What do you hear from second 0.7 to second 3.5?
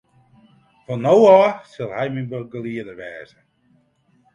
Fan no ôf sil hy myn begelieder wêze.